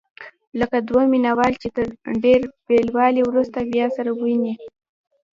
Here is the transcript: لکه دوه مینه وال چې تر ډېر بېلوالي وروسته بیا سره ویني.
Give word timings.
لکه 0.59 0.77
دوه 0.87 1.03
مینه 1.11 1.31
وال 1.37 1.53
چې 1.61 1.67
تر 1.75 1.87
ډېر 2.23 2.39
بېلوالي 2.67 3.21
وروسته 3.25 3.59
بیا 3.73 3.87
سره 3.95 4.09
ویني. 4.21 4.53